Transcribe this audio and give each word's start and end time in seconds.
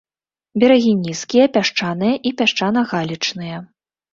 Берагі 0.63 0.93
нізкія, 1.01 1.45
пясчаныя 1.57 2.15
і 2.31 2.33
пясчана-галечныя. 2.41 3.57